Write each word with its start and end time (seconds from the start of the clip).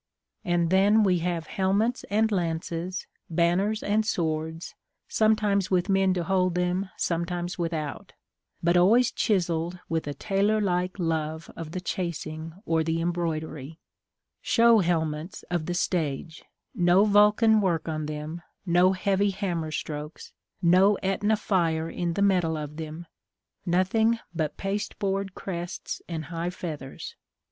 And 0.43 0.71
then 0.71 1.03
we 1.03 1.19
have 1.19 1.45
helmets 1.45 2.05
and 2.09 2.31
lances, 2.31 3.05
banners 3.29 3.83
and 3.83 4.03
swords, 4.03 4.73
sometimes 5.07 5.69
with 5.69 5.89
men 5.89 6.11
to 6.15 6.23
hold 6.23 6.55
them, 6.55 6.89
sometimes 6.97 7.59
without; 7.59 8.13
but 8.63 8.75
always 8.75 9.11
chiselled 9.11 9.77
with 9.89 10.07
a 10.07 10.15
tailor 10.15 10.59
like 10.59 10.97
love 10.97 11.51
of 11.55 11.69
the 11.73 11.79
chasing 11.79 12.51
or 12.65 12.83
the 12.83 12.99
embroidery, 12.99 13.77
show 14.41 14.79
helmets 14.79 15.43
of 15.51 15.67
the 15.67 15.75
stage, 15.75 16.43
no 16.73 17.05
Vulcan 17.05 17.61
work 17.61 17.87
on 17.87 18.07
them, 18.07 18.41
no 18.65 18.93
heavy 18.93 19.29
hammer 19.29 19.69
strokes, 19.69 20.33
no 20.63 20.95
Etna 21.03 21.35
fire 21.35 21.91
in 21.91 22.13
the 22.13 22.23
metal 22.23 22.57
of 22.57 22.77
them, 22.77 23.05
nothing 23.67 24.17
but 24.33 24.57
pasteboard 24.57 25.35
crests 25.35 26.01
and 26.09 26.25
high 26.25 26.49
feathers. 26.49 27.15